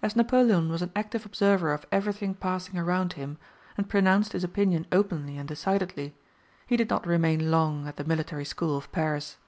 As 0.00 0.14
Napoleon 0.14 0.68
was 0.68 0.80
an 0.80 0.92
active 0.94 1.26
observer 1.26 1.72
of 1.72 1.84
everything 1.90 2.34
passing 2.36 2.78
around 2.78 3.14
him, 3.14 3.36
and 3.76 3.88
pronounced 3.88 4.30
his 4.30 4.44
opinion 4.44 4.86
openly 4.92 5.36
and 5.38 5.48
decidedly, 5.48 6.14
he 6.68 6.76
did 6.76 6.88
not 6.88 7.04
remain 7.04 7.50
long 7.50 7.88
at 7.88 7.96
the 7.96 8.04
Military 8.04 8.44
School 8.44 8.76
of 8.76 8.92
Paris. 8.92 9.38